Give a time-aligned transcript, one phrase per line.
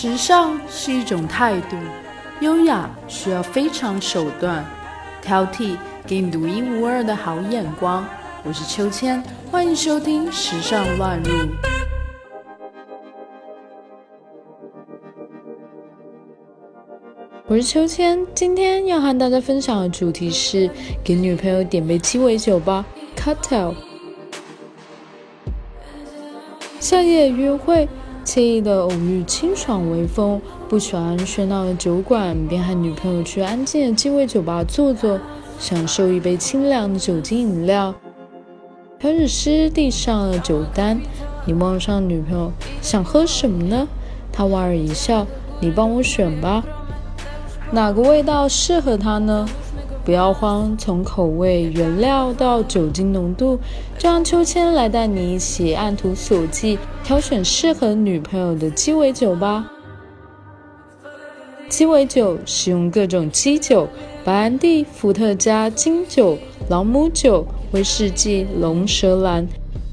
[0.00, 1.76] 时尚是一种态度，
[2.40, 4.64] 优雅需要非常手段，
[5.20, 5.76] 挑剔
[6.06, 8.06] 给你独一无二的好眼光。
[8.44, 11.32] 我是秋千，欢迎收听《时尚乱入》。
[17.48, 20.70] 我是秋千，今天要和大家分享的主题是
[21.02, 22.86] 给女朋友点杯鸡尾酒吧
[23.16, 23.74] （cocktail）。
[26.78, 27.88] 夏夜约会。
[28.28, 30.38] 惬意的偶遇，清爽微风。
[30.68, 35.18] 不喜欢喧闹的酒馆，便和女朋友去安静的鸡尾酒吧坐坐，
[35.58, 37.94] 享受一杯清凉的酒精饮料。
[38.98, 41.00] 调酒师递上了酒单，
[41.46, 43.88] 你望上女朋友，想喝什么呢？
[44.30, 45.26] 她莞尔一笑，
[45.58, 46.62] 你帮我选吧。
[47.70, 49.48] 哪个味道适合她呢？
[50.08, 53.58] 不要慌，从口味、原料到酒精浓度，
[53.98, 59.70] 就让秋千来带你一起按图索骥，挑选适合女朋友的鸡尾酒吧。
[61.68, 63.86] 鸡尾酒使用各种基酒，
[64.24, 66.38] 白兰地、伏特加、金酒、
[66.70, 69.46] 朗姆酒、威士忌、龙舌兰，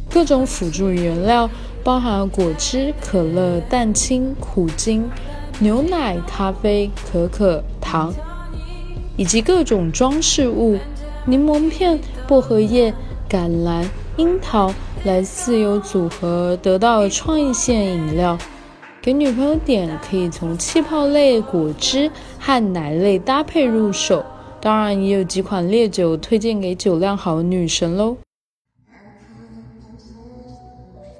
[0.09, 1.49] 各种辅助原料，
[1.83, 5.09] 包含果汁、可乐、蛋清、苦精、
[5.59, 8.13] 牛奶、咖啡、可可、糖。
[9.17, 10.77] 以及各种装饰物，
[11.25, 12.94] 柠檬片、薄荷叶、
[13.30, 13.85] 橄榄、
[14.17, 18.38] 樱桃来自由组合得到创意性饮料。
[19.02, 24.25] 给女朋友点，可以从气泡类果汁和奶类搭配入手。
[24.59, 28.17] 当然，也有几款烈酒推荐给酒量好的女神喽。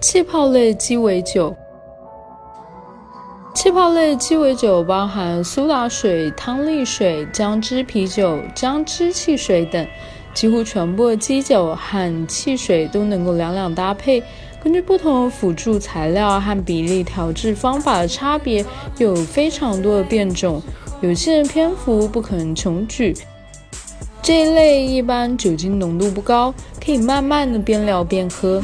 [0.01, 1.55] 气泡类鸡尾酒。
[3.55, 9.87] 气泡类鸡尾酒包含苏打水、汤力水、姜汁啤酒、姜汁汽水等，
[10.33, 14.21] 几乎全部的基酒和汽水都能够两两搭配。
[14.61, 18.63] 根据不同的辅助材料和比例调制方法的差别，
[18.97, 20.61] 有非常多的变种，
[20.99, 23.15] 有限的篇幅不可能穷举。
[24.21, 28.61] 这一类一般酒精浓度不高，可以慢慢的边聊边喝。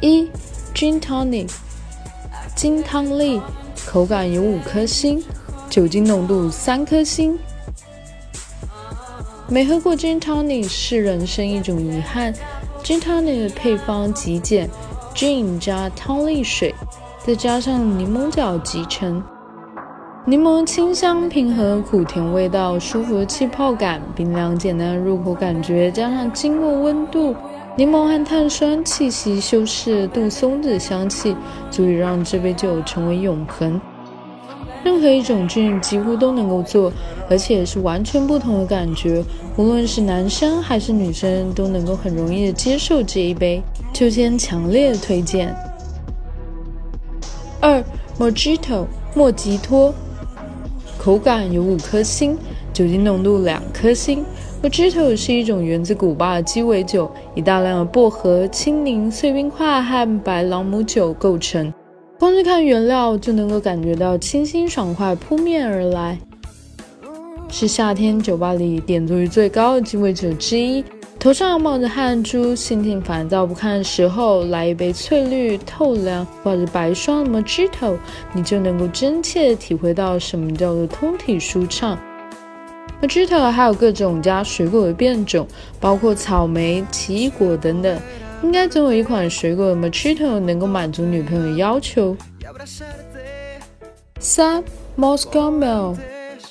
[0.00, 0.30] 一
[0.74, 1.50] Gin Tonic，
[2.54, 3.42] 金汤力，
[3.84, 5.20] 口感有五颗星，
[5.68, 7.36] 酒精浓度三颗星。
[9.48, 12.32] 没喝过 Gin Tonic 是人生一种遗憾。
[12.84, 14.70] Gin Tonic 的配方极简
[15.16, 16.72] ，Gin 加汤力水，
[17.26, 19.20] 再加上柠檬角集成，
[20.24, 27.34] 柠檬清香平衡苦甜味道，舒服的气泡感，冰凉简单的入口感觉，加上经过温度。
[27.78, 31.36] 柠檬和碳酸气息修饰杜松子香气，
[31.70, 33.80] 足以让这杯酒成为永恒。
[34.82, 36.92] 任何一种菌几乎都能够做，
[37.30, 39.22] 而且是完全不同的感觉。
[39.56, 43.62] 无论是男生还是女生，都能够很容易的接受这一杯。
[43.94, 45.54] 秋千强烈推荐。
[47.60, 47.80] 二
[48.18, 49.94] ，Mojito 莫吉托，
[50.98, 52.36] 口感有五颗星，
[52.72, 54.24] 酒精浓度两颗星。
[54.60, 61.72] Mojito 是一种源自古巴的鸡尾酒，以大量的薄荷、青柠、碎冰块和白朗姆酒构成。
[62.18, 66.18] 光是看原料就能够感觉到清新爽快扑面而来，
[67.48, 70.84] 是夏天酒吧里点足率最高的鸡尾酒之一。
[71.20, 77.96] 头上冒着汗珠、心情烦躁不堪的时候，来一杯翠绿透亮、挂着白霜的 Mojito，
[78.32, 81.96] 你就能够真切体会到什么叫做通体舒畅。
[83.00, 85.46] Mojito 还有各种加水果的变种，
[85.78, 88.00] 包括草莓、奇异果等等。
[88.42, 92.16] 应该总有一款水果的 Mojito 能够满足女朋友的要求。
[94.18, 94.62] 三
[94.96, 95.96] Moscow Mule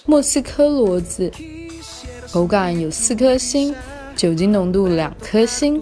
[0.05, 1.29] 莫斯科骡子，
[2.31, 3.75] 口感有四颗星，
[4.15, 5.81] 酒精浓度两颗星。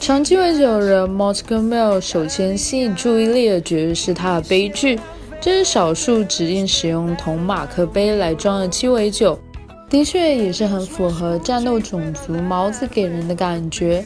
[0.00, 4.98] 长鸡尾酒的 Moscow Mule 首先吸引注意力的绝对是它的杯具。
[5.40, 9.38] 这是少数指定使用铜马克杯来装的鸡尾酒，
[9.88, 14.04] 的确也是很符合战斗种族毛子给人的感觉。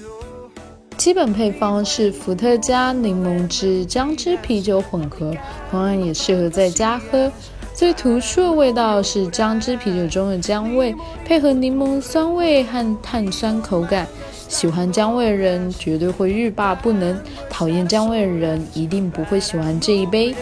[0.98, 5.34] 基本配方是伏特加、柠檬汁、姜汁啤酒混合，
[5.70, 7.32] 同样也适合在家喝。
[7.74, 10.94] 最突出的味道是姜汁啤酒中的姜味，
[11.24, 14.06] 配合柠檬酸味和碳酸口感。
[14.48, 17.18] 喜欢姜味的人绝对会欲罢不能，
[17.48, 20.34] 讨厌姜味的人一定不会喜欢这一杯。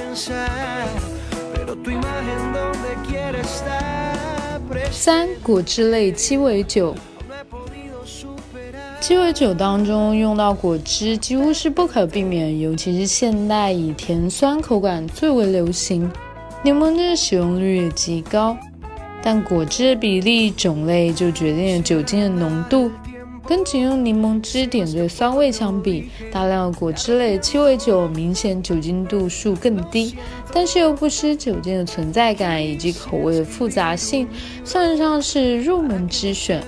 [5.03, 6.95] 三果汁类鸡尾酒，
[9.01, 16.13] 鸡尾酒当中用到果汁几乎是不可避免，尤其是现代以甜酸口感最为流行，
[16.63, 18.55] 柠檬汁的使用率也极高，
[19.23, 22.91] 但果汁的比例种类就决定了酒精的浓度。
[23.51, 30.15] 跟仅用柠檬汁点缀酸味相比，大量果汁类鸡尾酒明显酒精度数更低，
[30.53, 34.29] 但是又不失酒精的存在感以及口味的复杂性，
[34.65, 36.63] 算得上是入门之选。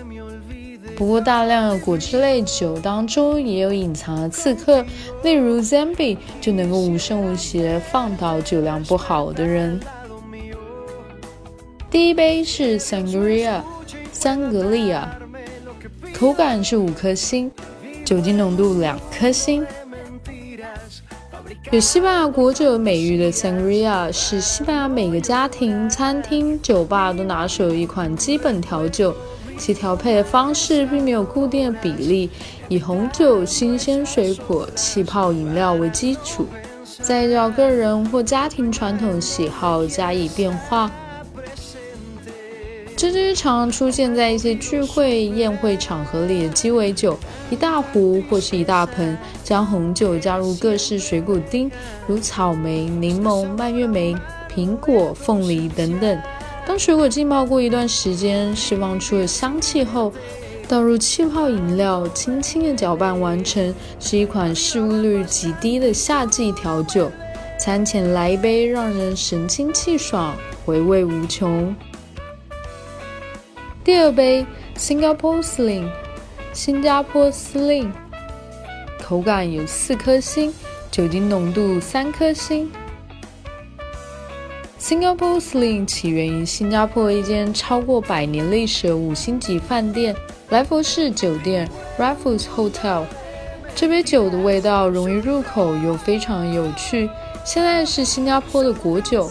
[0.97, 4.85] 不过，大量的果汁类酒当中也有隐藏的刺客，
[5.23, 7.63] 例如 Zambi 就能够无声无息
[7.93, 9.79] 放倒酒量不好的人。
[11.89, 13.61] 第一杯是 Sangria，
[14.11, 15.17] 桑格利亚，
[16.23, 17.51] 口感是五颗星，
[18.05, 19.67] 酒精浓度两颗星。
[21.73, 29.13] 有西班牙国酒美誉的 Sangria 是西班牙每个家庭、餐厅、酒吧都拿手的一款基本调酒，
[29.59, 32.31] 其调配的方式并没有固定的比例，
[32.69, 36.47] 以红酒、新鲜水果、气泡饮料为基础，
[37.01, 40.89] 再依照个人或家庭传统喜好加以变化。
[43.03, 47.19] 这只常出现在一些聚会、宴会场合里的鸡尾酒，
[47.51, 51.69] 一大壶或是一大盆，将红酒加入各式水果丁，
[52.07, 54.15] 如草莓、柠檬、蔓越莓、
[54.55, 56.17] 苹果、凤梨等等。
[56.65, 60.13] 当水果浸泡过一段时间，释放出了香气后，
[60.69, 67.11] 倒入气泡饮料，轻轻的搅拌完成，是一款失误率极低的夏季调酒。
[67.59, 71.75] 餐前来一杯，让人神清气爽，回味无穷。
[73.85, 74.47] 第二杯
[74.77, 75.89] Singapore Sling，
[76.53, 77.93] 新加坡司令，
[79.03, 80.55] 口感有四颗星，
[80.89, 82.71] 酒精浓度三颗星。
[84.79, 90.15] Singapore Sling 起源于新加坡一间超过百年历史的五星级饭店——
[90.51, 91.69] 来佛士酒店
[91.99, 93.03] （Raffles Hotel）。
[93.75, 97.11] 这杯酒的味道容易入口，又非常有趣，
[97.45, 99.29] 现在是新加坡的国酒。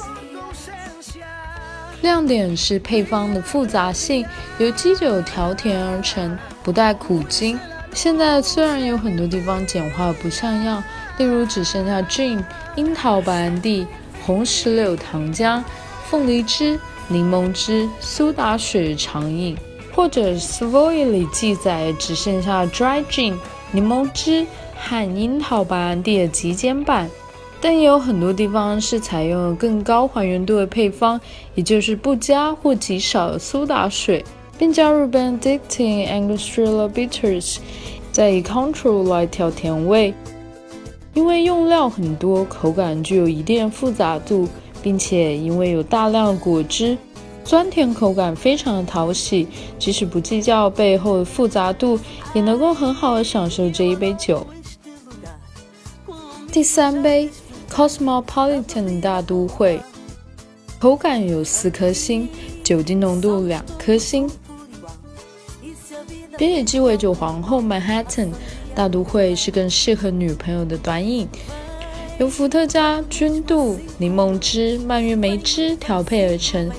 [2.01, 4.25] 亮点是配方的复杂性，
[4.57, 7.59] 由基酒调甜而成，不带苦精。
[7.93, 10.83] 现在虽然有很多地方简化不像样，
[11.17, 12.43] 例如只剩下 gin、
[12.75, 13.85] 樱桃白兰地、
[14.25, 15.61] 红石榴糖浆、
[16.09, 19.55] 凤梨汁、柠檬汁、苏打水长饮，
[19.93, 23.35] 或者 Savoy 里记载只剩下 dry gin、
[23.71, 27.09] 柠檬汁和樱桃白兰地的极简版。
[27.63, 31.21] 但也有很多地方是采用了更高还原度的配方，
[31.53, 34.25] 也就是不加或极少的苏打水，
[34.57, 37.57] 并加入 Benedictine Angostura Bitters，
[38.11, 40.11] 再以 Control 来调甜味。
[41.13, 44.47] 因为用料很多，口感具有一定复杂度，
[44.81, 46.97] 并且因为有大量的果汁，
[47.43, 49.47] 酸甜口感非常的讨喜。
[49.77, 51.99] 即使不计较背后的复杂度，
[52.33, 54.47] 也能够很好的享受这一杯酒。
[56.51, 57.29] 第三杯。
[57.71, 59.79] Cosmopolitan 大都会，
[60.77, 62.27] 口感有四颗星，
[62.61, 64.29] 酒精浓度两颗星。
[66.37, 68.29] 比起鸡尾酒皇后 Manhattan
[68.75, 71.25] 大都会是更适合女朋友的短饮，
[72.19, 76.69] 由伏特加、君度、柠檬汁、蔓越莓汁调配而成。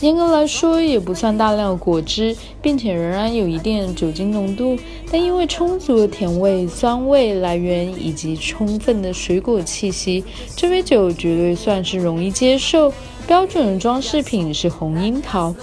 [0.00, 4.78] 严格来说，也不算大量果汁，并且仍然有一定酒精浓度。
[5.12, 10.24] 但因为充足的甜味、酸味来源以及充分的水果气息，
[10.56, 12.90] 这杯酒绝对算是容易接受。
[13.26, 15.54] 标准的装饰品是红樱桃，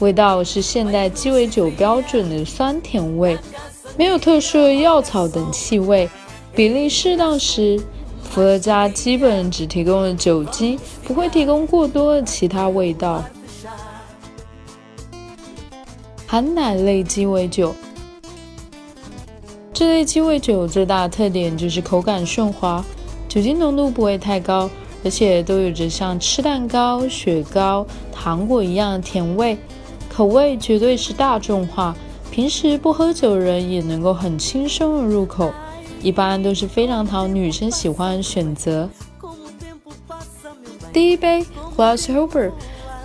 [0.00, 3.38] 味道是现代鸡尾酒标准的酸甜味，
[3.96, 6.08] 没有特殊的药草等气味，
[6.54, 7.80] 比例适当时。
[8.30, 13.24] 伏特加基本只提供了酒精，不会提供过多的其他味道。
[16.30, 17.74] 含奶类鸡尾酒，
[19.72, 22.84] 这类鸡尾酒最大的特点就是口感顺滑，
[23.26, 24.68] 酒精浓度不会太高，
[25.02, 29.56] 而且都有着像吃蛋糕、雪糕、糖果一样的甜味，
[30.14, 31.96] 口味绝对是大众化，
[32.30, 35.50] 平时不喝酒人也能够很轻松的入口，
[36.02, 38.86] 一般都是非常讨女生喜欢的选择。
[40.92, 41.42] 第一杯
[41.74, 42.52] Glasshopper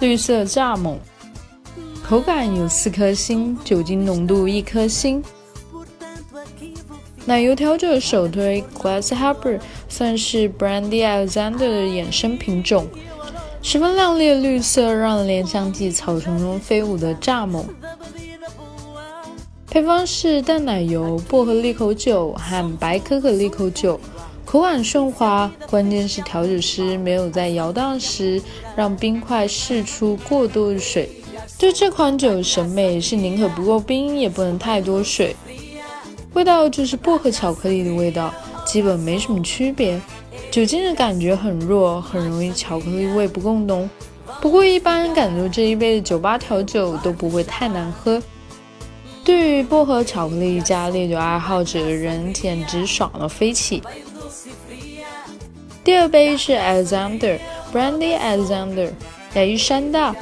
[0.01, 0.97] 绿色蚱蜢。
[2.07, 5.23] 口感有四颗星，酒精浓度一颗星。
[7.25, 9.57] 奶油调酒首推 Glasshopper，
[9.87, 12.85] 算是 Brandy Alexander 的衍生品种，
[13.61, 17.63] 十分亮丽的绿色让人联想起草丛中飞舞的蚱蜢。
[19.69, 23.97] 配方是淡奶油、薄荷利口酒和白可可利口酒，
[24.43, 28.41] 口感顺滑，关键是调酒师没有在摇荡时
[28.75, 31.09] 让冰块释出过多的水。
[31.57, 35.35] 对这款酒审美是宁可不够冰，也不能太多水。
[36.33, 38.33] 味道就是薄荷巧克力的味道，
[38.65, 40.01] 基本没什么区别。
[40.51, 43.89] 酒精的感觉很弱，很容易巧克力味不够浓。
[44.41, 48.21] 不过一般感觉这一杯的酒吧调酒都不会太难喝。
[49.23, 53.81] 对于薄荷巧克力加烈酒爱好者的人，简直爽了飞起。
[55.83, 57.39] 第二杯是 Alexander
[57.73, 58.89] Brandy Alexander
[59.33, 60.15] 亚历山大，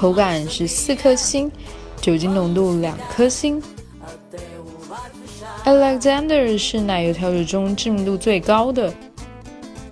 [0.00, 1.52] 口感是四颗星，
[2.00, 3.62] 酒精浓度两颗星。
[5.66, 8.90] Alexander 是奶油调酒中知名度最高的，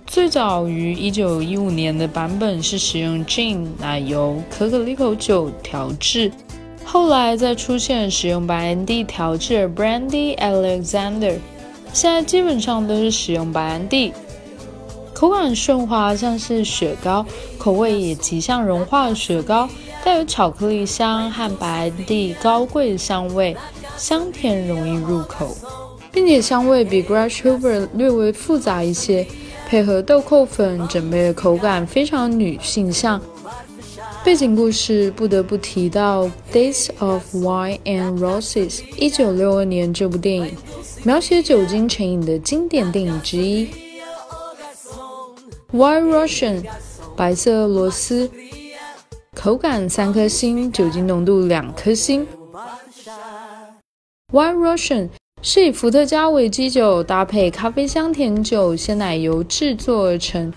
[0.07, 6.31] 最早于1915年的版本是使用 gin 奶油可可利口酒调制。
[6.83, 11.37] 后来再出现使用白兰地调制 Brandy Alexander，
[11.93, 14.11] 现在基本上都是使用白兰地，
[15.13, 17.23] 口感顺滑，像是雪糕，
[17.59, 19.69] 口味也极像融化的雪糕，
[20.09, 23.55] 带有巧克力香和白地高贵的香味，
[23.95, 25.55] 香甜容易入口，
[26.11, 29.27] 并且香味比 Grass Hopper 略微复杂一些，
[29.67, 33.21] 配合豆蔻粉，整杯的口感非常女性向。
[34.23, 40.57] 背景故事不得不提到《Days of Wine and Roses》一九六二年这部电影，
[41.03, 43.69] 描写酒精成瘾的经典电影之一。
[45.71, 46.63] White Russian
[47.15, 48.27] 白色俄罗斯，
[49.41, 52.27] 口感三颗星，酒精浓度两颗星。
[54.33, 55.07] White Russian
[55.41, 60.51] 是以伏特加为基酒，搭配咖啡香甜酒、鲜奶油制作而成。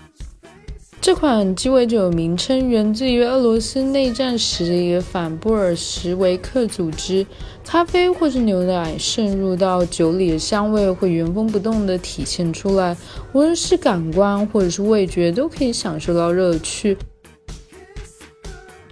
[0.99, 7.25] 这款鸡尾酒名称源自于俄罗斯内战时的一个反布尔什维克组织。
[7.63, 12.93] 咖啡或是牛奶渗入到酒里的香味会原封不动地体现出来，
[13.31, 16.97] 无论是感官或者是味觉都可以享受到乐趣。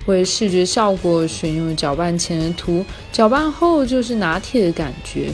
[0.06, 5.32] 为视觉效果，选用搅拌前的图，搅拌后就是拿铁的感觉。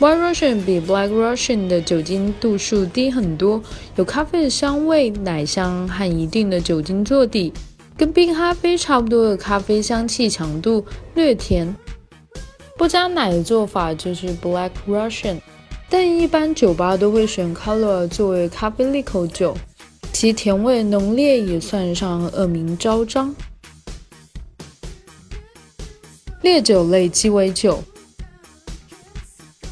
[0.00, 3.62] White Russian 比 Black Russian 的酒精度数低很多，
[3.96, 7.52] 有咖啡的香味、奶香和一定的酒精做底，
[7.96, 11.74] 跟冰咖啡差不多的咖啡香气强度，略甜。
[12.76, 15.38] 不加奶的做法就是 Black Russian，
[15.88, 19.56] 但一般酒吧都会选 Color 作为咖啡利口酒，
[20.12, 23.32] 其甜味浓烈，也算上恶名昭彰。
[26.44, 27.82] 烈酒类鸡尾酒。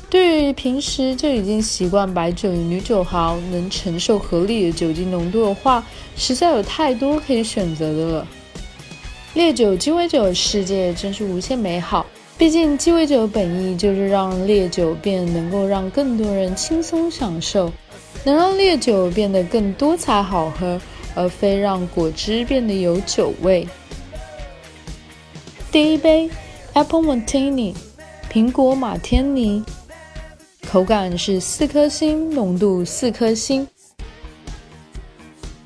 [0.08, 5.84] 对于平时就已经习惯白酒的女酒豪，能承受合理的酒精浓度的话，
[6.16, 8.26] 实在有太多可以选择的了。
[9.34, 12.06] 烈酒、鸡尾酒的世界真是无限美好。
[12.38, 17.70] 毕竟鸡尾酒本意就是让烈酒变能够让更多人轻松享受，
[18.24, 20.80] 能让烈酒变得更多彩好喝，
[21.14, 23.68] 而非让果汁变得有酒味。
[25.70, 26.28] 第一杯
[26.74, 27.74] Apple Martini，
[28.32, 29.62] 苹果马天尼。
[30.70, 33.68] 口感是四颗星，浓度四颗星。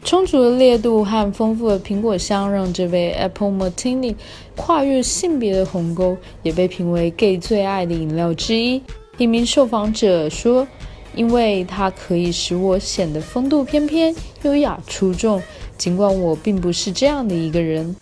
[0.03, 4.17] 充足的烈度和丰富的苹果香，让这杯 Apple Martini
[4.57, 8.83] 跨越性别的鸿沟，也被评为 gay 最爱的饮料之一。
[9.17, 10.67] 一名受访者说
[11.15, 15.41] ：“因为它可以使我显得风度翩翩、优雅出众，
[15.79, 17.95] 尽管我并不是这样的一个人。”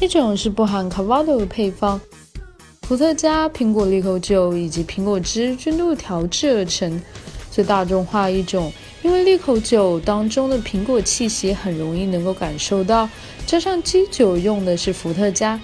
[0.00, 2.00] 一种是不含 Cavado 的配方。
[2.82, 7.00] 伏特加、苹果利口酒以及苹果汁均度调制而成，
[7.50, 8.72] 最大众化一种。
[9.02, 13.08] 因为利口酒当中的苹果气息很容易能够感受到，
[13.46, 15.60] 加上基酒用的是伏特加，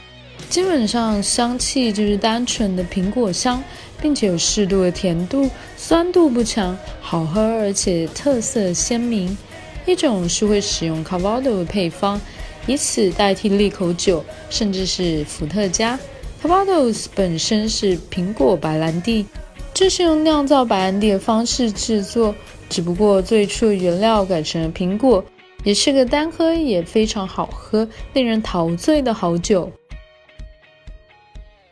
[0.49, 3.62] 基本上香气就是单纯的苹果香，
[4.00, 9.37] 并且有适度的甜度，酸度不强，好喝而且特色鲜明。
[9.87, 12.21] 一种是会使用 Cavado 的配方，
[12.66, 15.99] 以此代替利口酒，甚至是伏特加。
[16.42, 19.26] Cavados 本身是苹果白兰地，
[19.73, 22.35] 这是用酿造白兰地的方式制作，
[22.68, 25.25] 只不过最初原料改成了苹果，
[25.62, 29.71] 也是个单喝也非常好喝、令人陶醉的好酒。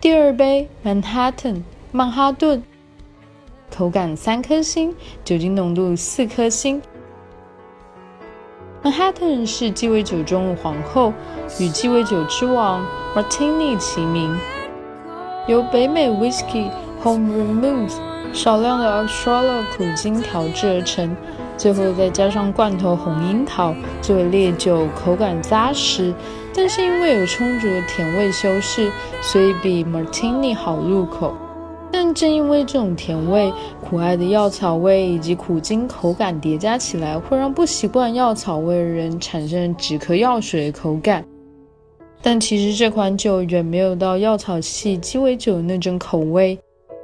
[0.01, 2.63] 第二杯 Manhattan 曼哈顿，
[3.71, 4.95] 口感三颗星，
[5.25, 6.81] 酒精浓度四颗星。
[8.83, 11.13] Manhattan 是鸡尾酒中的皇后，
[11.61, 12.85] 与鸡尾酒之王
[13.15, 14.37] Martini 齐名。
[15.47, 16.69] 由北美 Whisky
[17.05, 17.93] Home Remove
[18.33, 21.17] 少量的 Australia 苦精调制而成，
[21.57, 26.13] 最后再加上罐头红樱桃作为烈酒，口感扎实。
[26.53, 31.37] 但是因为有充足的甜味修饰，所以比 Martini 好入口。
[31.93, 33.53] 但正因为这种甜味、
[33.93, 41.23] 苦艾的药草味以及苦精口感叠加起来，会让不习惯药草味的人产生止咳药水的口感。
[42.23, 46.59] 但其实这款酒远没有到药草系鸡尾酒那种口味。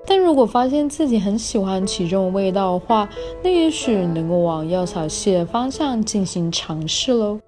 [0.07, 3.07] 但如果发现自己很喜欢其中的味道的话，
[3.43, 7.39] 那也许能够往药草系的方向进行尝试喽。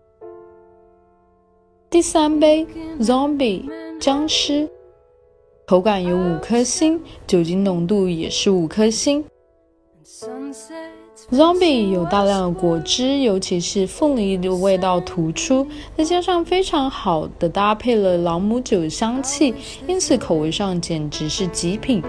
[1.88, 2.66] 第三杯
[3.00, 3.64] ，Zombie
[3.98, 4.68] 僵尸，
[5.70, 9.24] 口感有五颗星，酒精浓度也是五颗星。
[11.30, 15.64] Zombie 有大量的果汁，尤其是凤梨的味道突出，
[15.96, 19.54] 再加上非常好的搭配了朗姆酒香气，
[19.86, 22.02] 因此口味上简直是极品。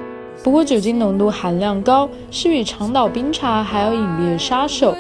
[0.44, 4.96] 不过酒精浓度含量高，是比长岛冰茶还要隐蔽的杀手。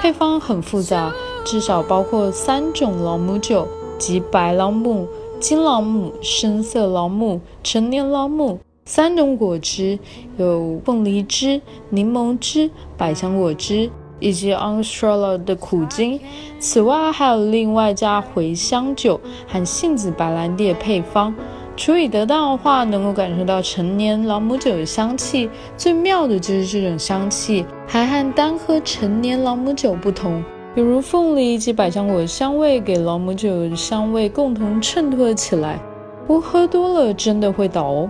[0.00, 1.12] 配方很复杂，
[1.44, 5.06] 至少包括三种朗姆酒，即白朗姆、
[5.40, 8.58] 金朗姆、深色朗姆、陈年朗姆。
[8.84, 9.98] 三种果汁
[10.38, 16.18] 有凤梨汁、柠檬汁、百香果汁，以及 a n s t r a l a 的苦精。
[16.58, 21.34] 此外，还有另外加茴香酒和杏子白兰地的配方。
[21.76, 25.50] 处理得当的话，能够感受到陈年朗姆酒的香气。
[25.76, 30.42] 最妙的就是这种香气还和单喝陈年朗姆酒不同，
[30.78, 35.76] 比如凤梨及百香果的香味给朗姆酒的香味共同衬托起来。
[36.24, 38.08] 不过喝多了真的会倒哦。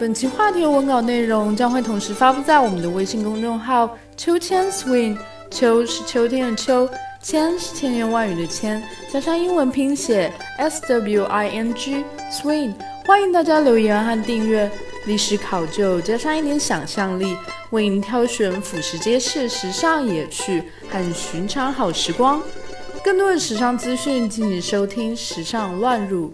[0.00, 5.18] 本期话题的文稿内容将会同时发布在我们的微信公众号“秋千 swing”。
[5.52, 6.88] 秋是秋天的秋，
[7.22, 12.74] 千是千言万语的千，加上英文拼写 s w i n g swing。
[13.06, 14.68] 欢迎大家留言和订阅。
[15.06, 17.36] 历史考究加上一点想象力，
[17.70, 22.42] 为您挑选俯拾皆是时尚野趣和寻常好时光。
[23.04, 26.28] 更多的时尚资讯，敬请收听《时尚乱入》。